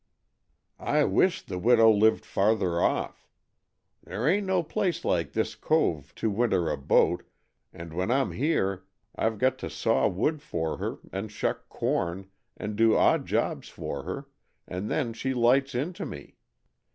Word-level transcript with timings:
"I 0.79 1.03
wisht 1.03 1.47
the 1.47 1.59
widow 1.59 1.91
lived 1.91 2.25
farther 2.25 2.81
off. 2.81 3.27
There 4.01 4.27
ain't 4.27 4.47
no 4.47 4.63
place 4.63 5.05
like 5.05 5.33
this 5.33 5.53
cove 5.53 6.15
to 6.15 6.31
winter 6.31 6.71
a 6.71 6.75
boat, 6.75 7.21
and 7.71 7.93
when 7.93 8.09
I'm 8.09 8.31
here 8.31 8.85
I've 9.15 9.37
got 9.37 9.59
to 9.59 9.69
saw 9.69 10.07
wood 10.07 10.41
for 10.41 10.77
her, 10.77 10.97
and 11.13 11.31
shuck 11.31 11.69
corn, 11.69 12.31
and 12.57 12.75
do 12.75 12.97
odd 12.97 13.27
jobs 13.27 13.69
for 13.69 14.01
her, 14.01 14.25
and 14.67 14.89
then 14.89 15.13
she 15.13 15.35
lights 15.35 15.75
into 15.75 16.07
me. 16.07 16.35